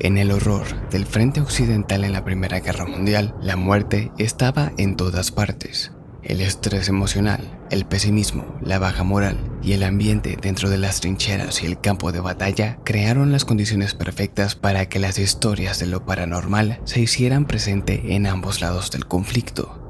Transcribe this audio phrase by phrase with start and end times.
[0.00, 4.94] En el horror del frente occidental en la Primera Guerra Mundial, la muerte estaba en
[4.94, 5.90] todas partes.
[6.22, 11.64] El estrés emocional, el pesimismo, la baja moral y el ambiente dentro de las trincheras
[11.64, 16.06] y el campo de batalla crearon las condiciones perfectas para que las historias de lo
[16.06, 19.87] paranormal se hicieran presente en ambos lados del conflicto.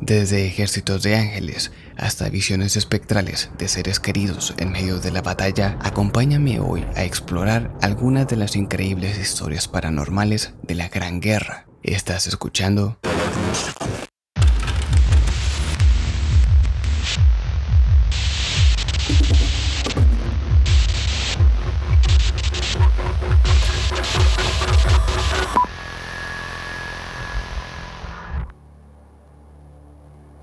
[0.00, 5.76] Desde ejércitos de ángeles hasta visiones espectrales de seres queridos en medio de la batalla,
[5.82, 11.66] acompáñame hoy a explorar algunas de las increíbles historias paranormales de la Gran Guerra.
[11.82, 12.98] Estás escuchando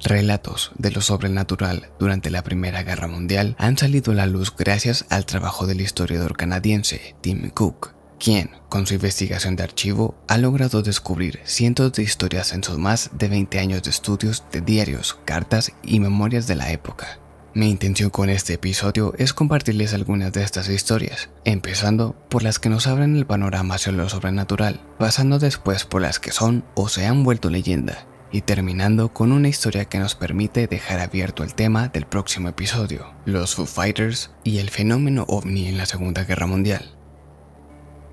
[0.05, 5.08] Relatos de lo sobrenatural durante la Primera Guerra Mundial han salido a la luz gracias
[5.09, 10.84] al trabajo del historiador canadiense Tim Cook, quien, con su investigación de archivo, ha logrado
[10.84, 15.71] descubrir cientos de historias en sus más de 20 años de estudios de diarios, cartas
[15.82, 17.18] y memorias de la época.
[17.55, 22.70] Mi intención con este episodio es compartirles algunas de estas historias, empezando por las que
[22.70, 27.07] nos abren el panorama hacia lo sobrenatural, pasando después por las que son o se
[27.07, 31.87] han vuelto leyenda, y terminando con una historia que nos permite dejar abierto el tema
[31.90, 36.95] del próximo episodio, los Foo Fighters y el fenómeno ovni en la Segunda Guerra Mundial.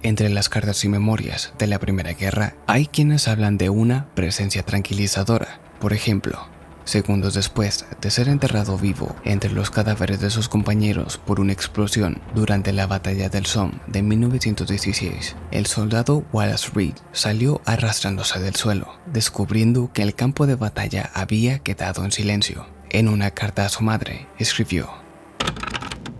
[0.02, 4.64] Entre las cartas y memorias de la Primera Guerra hay quienes hablan de una presencia
[4.64, 6.48] tranquilizadora, por ejemplo,
[6.84, 12.20] Segundos después de ser enterrado vivo entre los cadáveres de sus compañeros por una explosión
[12.34, 18.88] durante la batalla del Somme de 1916, el soldado Wallace Reed salió arrastrándose del suelo,
[19.06, 22.66] descubriendo que el campo de batalla había quedado en silencio.
[22.90, 24.90] En una carta a su madre, escribió,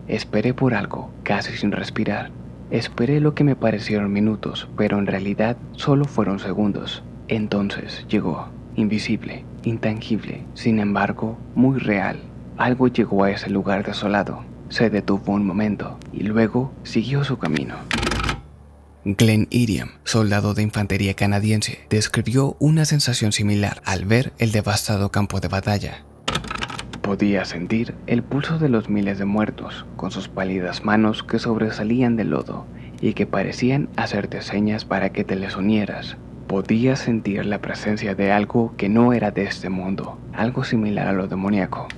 [0.08, 2.30] Esperé por algo, casi sin respirar.
[2.70, 7.02] Esperé lo que me parecieron minutos, pero en realidad solo fueron segundos.
[7.28, 12.20] Entonces llegó invisible, intangible, sin embargo, muy real.
[12.56, 17.77] Algo llegó a ese lugar desolado, se detuvo un momento y luego siguió su camino.
[19.05, 25.40] Glenn Iriam, soldado de infantería canadiense, describió una sensación similar al ver el devastado campo
[25.40, 26.05] de batalla.
[27.02, 32.14] Podía sentir el pulso de los miles de muertos, con sus pálidas manos que sobresalían
[32.14, 32.64] del lodo
[33.00, 36.17] y que parecían hacerte señas para que te les unieras.
[36.52, 41.14] Podía sentir la presencia de algo que no era de este mundo, algo similar a
[41.14, 41.89] lo demoníaco.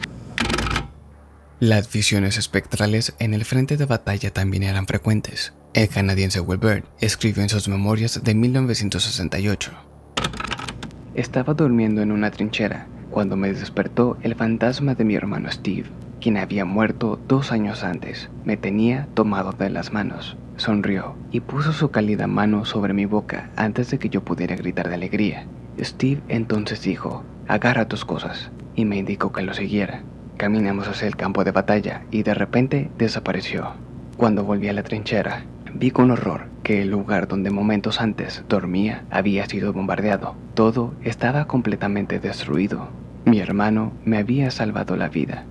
[1.58, 5.54] Las visiones espectrales en el frente de batalla también eran frecuentes.
[5.72, 9.72] El canadiense Wilbert escribió en sus memorias de 1968.
[11.16, 15.88] Estaba durmiendo en una trinchera cuando me despertó el fantasma de mi hermano Steve,
[16.24, 18.30] quien había muerto dos años antes.
[18.46, 20.38] Me tenía tomado de las manos.
[20.56, 24.88] Sonrió y puso su cálida mano sobre mi boca antes de que yo pudiera gritar
[24.88, 25.44] de alegría.
[25.78, 30.00] Steve entonces dijo, agarra tus cosas, y me indicó que lo siguiera.
[30.38, 33.74] Caminamos hacia el campo de batalla y de repente desapareció.
[34.16, 39.04] Cuando volví a la trinchera, vi con horror que el lugar donde momentos antes dormía
[39.10, 40.36] había sido bombardeado.
[40.54, 42.88] Todo estaba completamente destruido.
[43.26, 45.44] Mi hermano me había salvado la vida.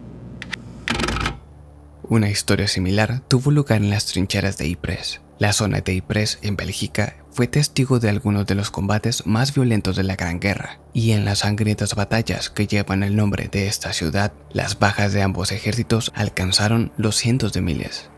[2.09, 5.22] Una historia similar tuvo lugar en las trincheras de Ypres.
[5.40, 9.96] La zona de Ypres, en Bélgica, fue testigo de algunos de los combates más violentos
[9.96, 13.94] de la Gran Guerra, y en las sangrientas batallas que llevan el nombre de esta
[13.94, 18.09] ciudad, las bajas de ambos ejércitos alcanzaron los cientos de miles.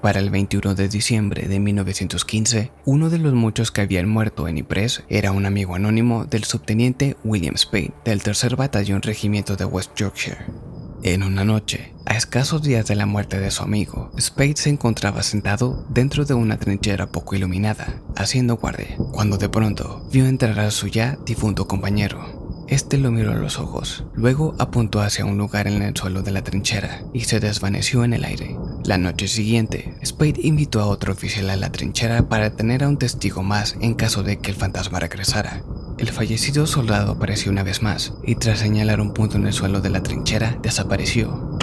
[0.00, 4.56] Para el 21 de diciembre de 1915, uno de los muchos que habían muerto en
[4.56, 9.92] Ypres era un amigo anónimo del subteniente William Spade del tercer batallón regimiento de West
[9.96, 10.38] Yorkshire.
[11.04, 15.22] En una noche, a escasos días de la muerte de su amigo, Spade se encontraba
[15.22, 20.70] sentado dentro de una trinchera poco iluminada, haciendo guardia, cuando de pronto vio entrar a
[20.70, 22.64] su ya difunto compañero.
[22.68, 26.30] Este lo miró a los ojos, luego apuntó hacia un lugar en el suelo de
[26.30, 28.56] la trinchera y se desvaneció en el aire.
[28.86, 32.96] La noche siguiente, Spade invitó a otro oficial a la trinchera para tener a un
[32.96, 35.62] testigo más en caso de que el fantasma regresara.
[35.96, 39.80] El fallecido soldado apareció una vez más y tras señalar un punto en el suelo
[39.80, 41.56] de la trinchera, desapareció.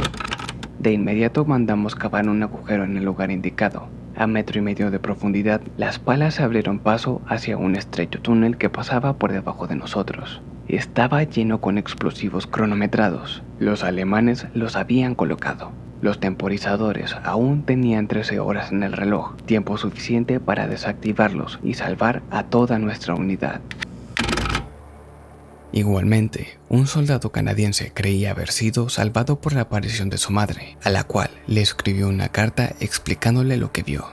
[0.79, 3.89] De inmediato mandamos cavar un agujero en el lugar indicado.
[4.15, 8.69] A metro y medio de profundidad, las palas abrieron paso hacia un estrecho túnel que
[8.69, 10.41] pasaba por debajo de nosotros.
[10.69, 13.43] Estaba lleno con explosivos cronometrados.
[13.59, 15.71] Los alemanes los habían colocado.
[16.01, 22.23] Los temporizadores aún tenían 13 horas en el reloj, tiempo suficiente para desactivarlos y salvar
[22.31, 23.59] a toda nuestra unidad.
[25.73, 30.89] Igualmente, un soldado canadiense creía haber sido salvado por la aparición de su madre, a
[30.89, 34.05] la cual le escribió una carta explicándole lo que vio.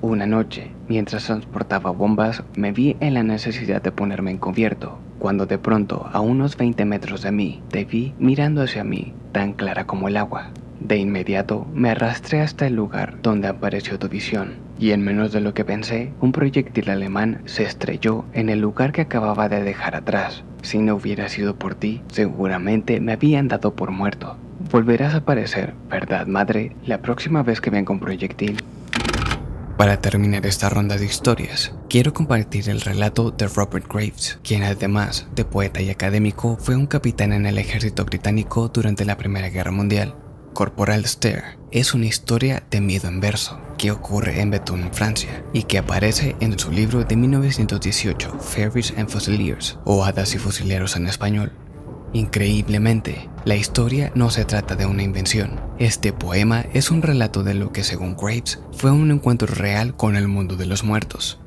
[0.00, 5.58] Una noche, mientras transportaba bombas, me vi en la necesidad de ponerme encubierto, cuando de
[5.58, 10.08] pronto, a unos 20 metros de mí, te vi mirando hacia mí, tan clara como
[10.08, 10.50] el agua.
[10.80, 15.40] De inmediato me arrastré hasta el lugar donde apareció tu visión, y en menos de
[15.40, 19.96] lo que pensé, un proyectil alemán se estrelló en el lugar que acababa de dejar
[19.96, 20.44] atrás.
[20.62, 24.36] Si no hubiera sido por ti, seguramente me habían dado por muerto.
[24.70, 26.76] Volverás a aparecer, ¿verdad, madre?
[26.86, 28.62] La próxima vez que venga un proyectil.
[29.76, 35.28] Para terminar esta ronda de historias, quiero compartir el relato de Robert Graves, quien además
[35.36, 39.70] de poeta y académico fue un capitán en el ejército británico durante la Primera Guerra
[39.70, 40.14] Mundial.
[40.52, 45.62] Corporal Stare es una historia de miedo en verso que ocurre en Bethune, Francia, y
[45.62, 51.06] que aparece en su libro de 1918, Fairies and Fusiliers, o Hadas y Fusileros en
[51.06, 51.52] español.
[52.12, 55.60] Increíblemente, la historia no se trata de una invención.
[55.78, 60.16] Este poema es un relato de lo que según Graves fue un encuentro real con
[60.16, 61.38] el mundo de los muertos.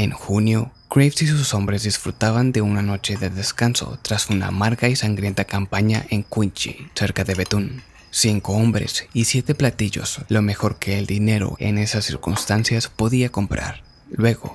[0.00, 4.88] En junio, Graves y sus hombres disfrutaban de una noche de descanso tras una amarga
[4.88, 7.82] y sangrienta campaña en Quincy, cerca de Bethune.
[8.10, 13.82] Cinco hombres y siete platillos, lo mejor que el dinero en esas circunstancias podía comprar.
[14.10, 14.54] Luego,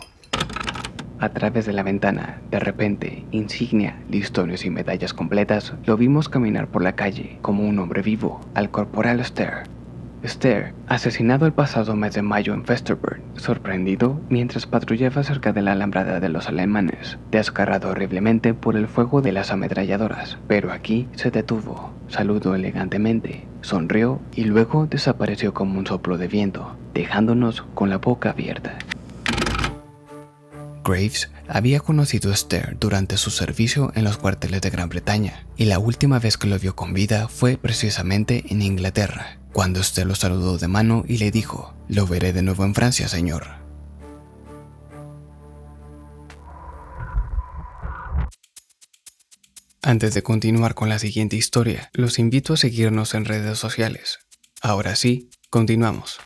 [1.19, 6.69] a través de la ventana, de repente, insignia, listones y medallas completas, lo vimos caminar
[6.69, 9.67] por la calle como un hombre vivo, al corporal Stair.
[10.27, 15.73] Stair, asesinado el pasado mes de mayo en Festerburg, sorprendido mientras patrullaba cerca de la
[15.73, 21.31] alambrada de los alemanes, descarrado horriblemente por el fuego de las ametralladoras, pero aquí se
[21.31, 27.97] detuvo, saludó elegantemente, sonrió y luego desapareció como un soplo de viento, dejándonos con la
[27.97, 28.77] boca abierta.
[30.83, 35.65] Graves había conocido a Stair durante su servicio en los cuarteles de Gran Bretaña, y
[35.65, 40.15] la última vez que lo vio con vida fue precisamente en Inglaterra, cuando Stair lo
[40.15, 43.65] saludó de mano y le dijo, lo veré de nuevo en Francia, señor.
[49.81, 54.17] Antes de continuar con la siguiente historia, los invito a seguirnos en redes sociales.
[54.61, 56.19] Ahora sí, continuamos.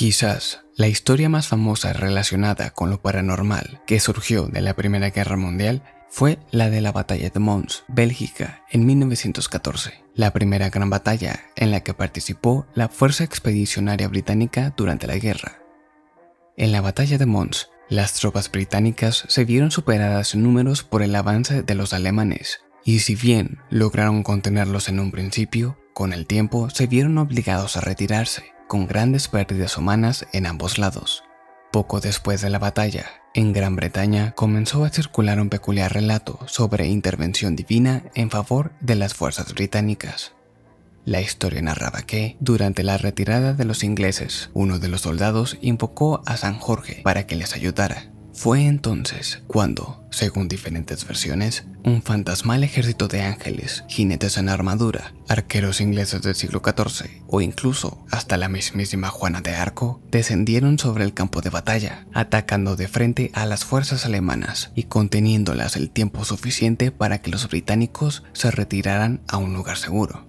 [0.00, 5.36] Quizás la historia más famosa relacionada con lo paranormal que surgió de la Primera Guerra
[5.36, 11.40] Mundial fue la de la Batalla de Mons, Bélgica, en 1914, la primera gran batalla
[11.54, 15.58] en la que participó la Fuerza Expedicionaria Británica durante la guerra.
[16.56, 21.14] En la Batalla de Mons, las tropas británicas se vieron superadas en números por el
[21.14, 26.70] avance de los alemanes, y si bien lograron contenerlos en un principio, con el tiempo
[26.70, 31.24] se vieron obligados a retirarse con grandes pérdidas humanas en ambos lados.
[31.72, 36.86] Poco después de la batalla, en Gran Bretaña comenzó a circular un peculiar relato sobre
[36.86, 40.34] intervención divina en favor de las fuerzas británicas.
[41.04, 46.22] La historia narraba que, durante la retirada de los ingleses, uno de los soldados invocó
[46.24, 52.62] a San Jorge para que les ayudara, fue entonces cuando, según diferentes versiones, un fantasmal
[52.62, 58.48] ejército de ángeles, jinetes en armadura, arqueros ingleses del siglo XIV o incluso hasta la
[58.48, 63.64] mismísima Juana de Arco descendieron sobre el campo de batalla, atacando de frente a las
[63.64, 69.54] fuerzas alemanas y conteniéndolas el tiempo suficiente para que los británicos se retiraran a un
[69.54, 70.26] lugar seguro.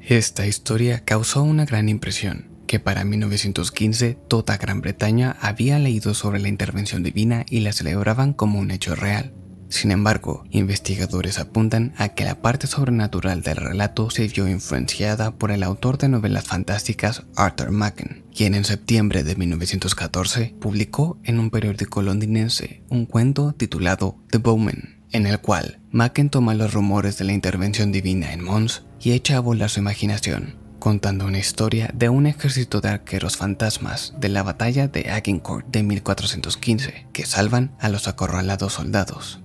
[0.00, 6.40] Esta historia causó una gran impresión que para 1915 toda Gran Bretaña había leído sobre
[6.40, 9.32] la intervención divina y la celebraban como un hecho real.
[9.74, 15.50] Sin embargo, investigadores apuntan a que la parte sobrenatural del relato se vio influenciada por
[15.50, 21.50] el autor de novelas fantásticas Arthur Machen, quien en septiembre de 1914 publicó en un
[21.50, 27.24] periódico londinense un cuento titulado The Bowman, en el cual Machen toma los rumores de
[27.24, 32.10] la intervención divina en Mons y echa a volar su imaginación, contando una historia de
[32.10, 37.88] un ejército de arqueros fantasmas de la batalla de Agincourt de 1415 que salvan a
[37.88, 39.40] los acorralados soldados.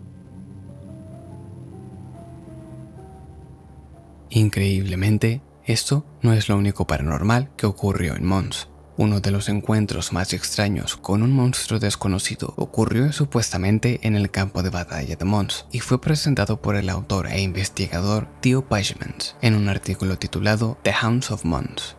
[4.30, 8.69] Increíblemente, esto no es lo único paranormal que ocurrió en Mons.
[9.00, 14.62] Uno de los encuentros más extraños con un monstruo desconocido ocurrió supuestamente en el campo
[14.62, 19.56] de batalla de Mons y fue presentado por el autor e investigador Theo Pagement en
[19.56, 21.96] un artículo titulado The Hounds of Mons.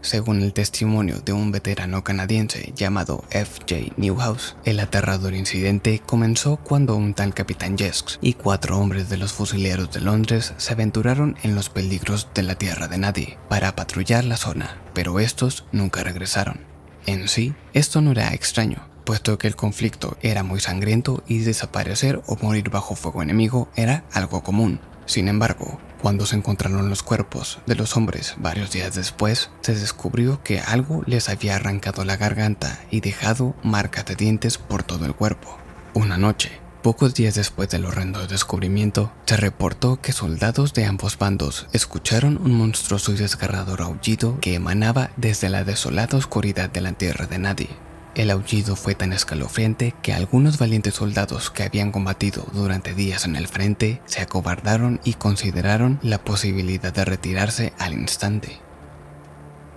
[0.00, 3.94] Según el testimonio de un veterano canadiense llamado F.J.
[3.96, 9.32] Newhouse, el aterrador incidente comenzó cuando un tal capitán Jesks y cuatro hombres de los
[9.32, 14.24] fusileros de Londres se aventuraron en los peligros de la tierra de nadie para patrullar
[14.24, 16.60] la zona, pero estos nunca regresaron.
[17.06, 22.22] En sí, esto no era extraño, puesto que el conflicto era muy sangriento y desaparecer
[22.26, 27.60] o morir bajo fuego enemigo era algo común, Sin embargo, cuando se encontraron los cuerpos
[27.66, 32.78] de los hombres varios días después, se descubrió que algo les había arrancado la garganta
[32.90, 35.56] y dejado marcas de dientes por todo el cuerpo.
[35.94, 41.66] Una noche, Pocos días después del horrendo descubrimiento, se reportó que soldados de ambos bandos
[41.72, 47.26] escucharon un monstruoso y desgarrador aullido que emanaba desde la desolada oscuridad de la tierra
[47.26, 47.87] de nadie.
[48.18, 53.36] El aullido fue tan escalofriante que algunos valientes soldados que habían combatido durante días en
[53.36, 58.58] el frente se acobardaron y consideraron la posibilidad de retirarse al instante.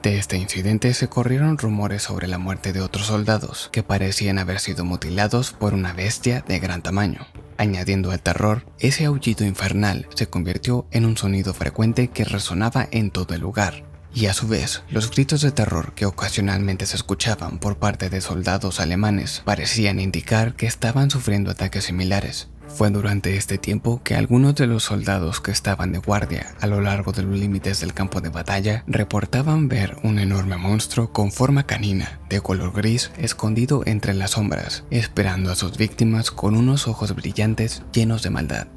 [0.01, 4.60] De este incidente se corrieron rumores sobre la muerte de otros soldados que parecían haber
[4.60, 7.27] sido mutilados por una bestia de gran tamaño.
[7.60, 13.12] Añadiendo al terror, ese aullido infernal se convirtió en un sonido frecuente que resonaba en
[13.12, 17.59] todo el lugar, y a su vez los gritos de terror que ocasionalmente se escuchaban
[17.59, 22.49] por parte de soldados alemanes parecían indicar que estaban sufriendo ataques similares.
[22.67, 26.79] Fue durante este tiempo que algunos de los soldados que estaban de guardia a lo
[26.79, 31.63] largo de los límites del campo de batalla reportaban ver un enorme monstruo con forma
[31.65, 37.13] canina, de color gris, escondido entre las sombras, esperando a sus víctimas con unos ojos
[37.13, 38.67] brillantes llenos de maldad.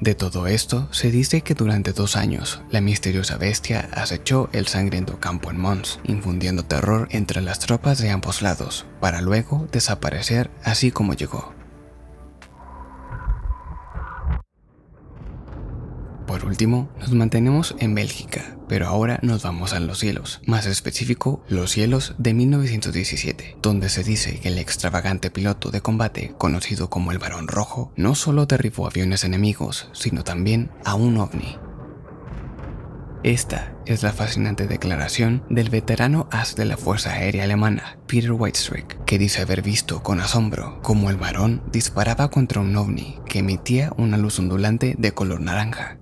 [0.00, 5.18] De todo esto, se dice que durante dos años, la misteriosa bestia acechó el sangriento
[5.20, 10.90] campo en Mons, infundiendo terror entre las tropas de ambos lados, para luego desaparecer así
[10.90, 11.55] como llegó.
[16.36, 21.42] Por último, nos mantenemos en Bélgica, pero ahora nos vamos a los cielos, más específico,
[21.48, 27.10] los cielos de 1917, donde se dice que el extravagante piloto de combate, conocido como
[27.10, 31.56] el Barón Rojo, no solo derribó aviones enemigos, sino también a un ovni.
[33.22, 39.04] Esta es la fascinante declaración del veterano as de la Fuerza Aérea Alemana, Peter Whitestreak,
[39.04, 43.90] que dice haber visto con asombro cómo el varón disparaba contra un ovni que emitía
[43.96, 45.98] una luz ondulante de color naranja.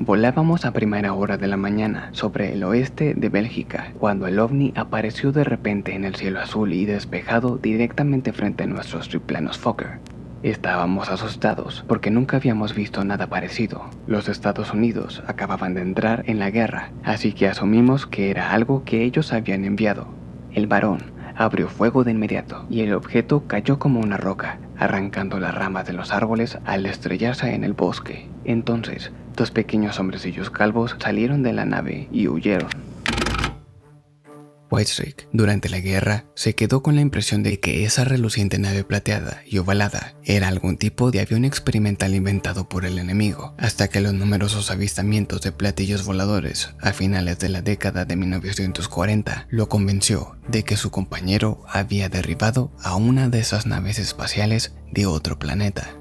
[0.00, 4.72] Volábamos a primera hora de la mañana sobre el oeste de Bélgica, cuando el ovni
[4.76, 9.98] apareció de repente en el cielo azul y despejado directamente frente a nuestros triplanos Fokker.
[10.44, 13.90] Estábamos asustados porque nunca habíamos visto nada parecido.
[14.06, 18.84] Los Estados Unidos acababan de entrar en la guerra, así que asumimos que era algo
[18.84, 20.06] que ellos habían enviado.
[20.54, 25.56] El varón abrió fuego de inmediato y el objeto cayó como una roca, arrancando las
[25.56, 28.28] ramas de los árboles al estrellarse en el bosque.
[28.44, 32.68] Entonces Dos pequeños hombrecillos calvos salieron de la nave y huyeron.
[34.68, 39.42] Whitestreak, durante la guerra, se quedó con la impresión de que esa reluciente nave plateada
[39.46, 44.12] y ovalada era algún tipo de avión experimental inventado por el enemigo, hasta que los
[44.12, 50.64] numerosos avistamientos de platillos voladores a finales de la década de 1940 lo convenció de
[50.64, 55.94] que su compañero había derribado a una de esas naves espaciales de otro planeta.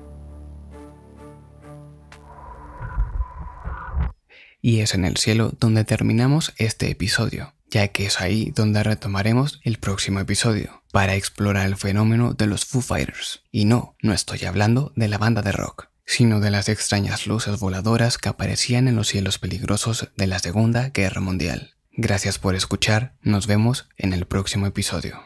[4.67, 9.61] Y es en el cielo donde terminamos este episodio, ya que es ahí donde retomaremos
[9.63, 13.43] el próximo episodio para explorar el fenómeno de los Foo Fighters.
[13.49, 17.61] Y no, no estoy hablando de la banda de rock, sino de las extrañas luces
[17.61, 21.75] voladoras que aparecían en los cielos peligrosos de la Segunda Guerra Mundial.
[21.93, 25.23] Gracias por escuchar, nos vemos en el próximo episodio.